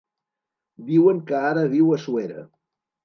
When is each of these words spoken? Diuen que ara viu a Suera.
Diuen 0.87 1.19
que 1.27 1.37
ara 1.51 1.67
viu 1.75 1.93
a 1.97 2.01
Suera. 2.07 2.47